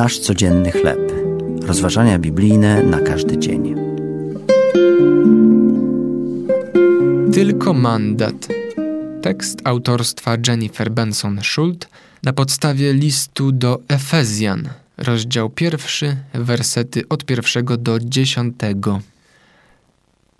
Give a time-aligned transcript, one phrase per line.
[0.00, 1.12] Nasz codzienny chleb.
[1.62, 3.74] Rozważania biblijne na każdy dzień.
[7.32, 8.48] Tylko mandat.
[9.22, 11.88] Tekst autorstwa Jennifer Benson Schult
[12.22, 14.68] na podstawie listu do Efezjan,
[14.98, 19.00] rozdział pierwszy, wersety od pierwszego do dziesiątego.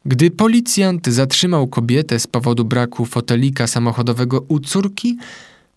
[0.07, 5.19] Gdy policjant zatrzymał kobietę z powodu braku fotelika samochodowego u córki,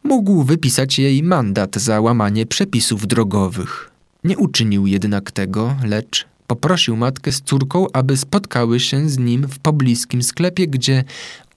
[0.03, 3.91] mógł wypisać jej mandat za łamanie przepisów drogowych.
[4.23, 9.59] Nie uczynił jednak tego, lecz poprosił matkę z córką, aby spotkały się z nim w
[9.59, 11.03] pobliskim sklepie, gdzie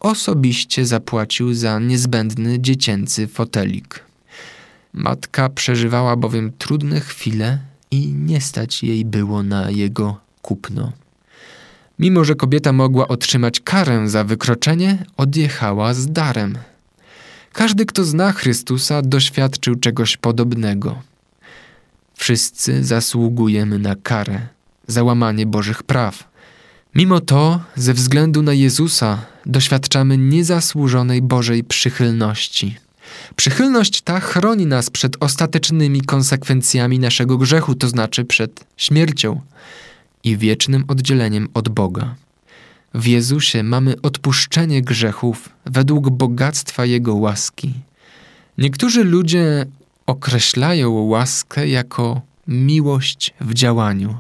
[0.01, 4.05] osobiście zapłacił za niezbędny dziecięcy fotelik.
[4.93, 7.59] Matka przeżywała bowiem trudne chwile
[7.91, 10.93] i nie stać jej było na jego kupno.
[11.99, 16.59] Mimo, że kobieta mogła otrzymać karę za wykroczenie, odjechała z darem.
[17.57, 21.03] Każdy, kto zna Chrystusa, doświadczył czegoś podobnego.
[22.15, 24.41] Wszyscy zasługujemy na karę,
[24.87, 26.29] za łamanie Bożych praw.
[26.95, 32.77] Mimo to, ze względu na Jezusa, doświadczamy niezasłużonej Bożej przychylności.
[33.37, 39.41] Przychylność ta chroni nas przed ostatecznymi konsekwencjami naszego grzechu, to znaczy przed śmiercią
[40.25, 42.15] i wiecznym oddzieleniem od Boga.
[42.97, 47.73] W Jezusie mamy odpuszczenie grzechów według bogactwa Jego łaski.
[48.59, 49.67] Niektórzy ludzie
[50.07, 54.19] określają łaskę jako miłość w działaniu.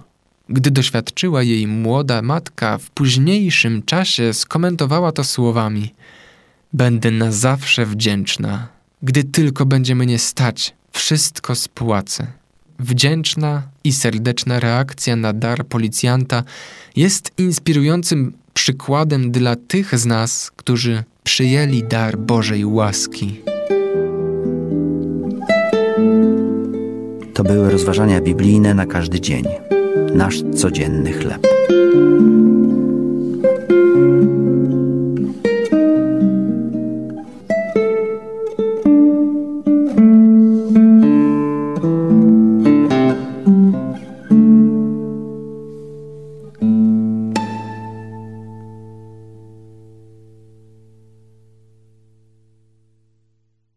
[0.48, 5.94] Gdy doświadczyła jej młoda matka, w późniejszym czasie skomentowała to słowami:
[6.72, 8.69] Będę na zawsze wdzięczna.
[9.02, 12.27] Gdy tylko będzie mnie stać, wszystko spłacę.
[12.78, 16.42] Wdzięczna i serdeczna reakcja na dar policjanta
[16.97, 23.41] jest inspirującym przykładem dla tych z nas, którzy przyjęli dar Bożej łaski.
[27.34, 29.45] To były rozważania biblijne na każdy dzień.
[30.15, 31.47] Nasz codzienny chleb.